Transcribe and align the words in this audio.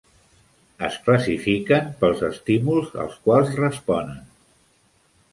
Es 0.85 0.95
classifiquen 1.09 1.91
pels 1.99 2.23
estímuls 2.29 2.89
als 3.03 3.19
quals 3.27 3.53
responen. 3.59 4.17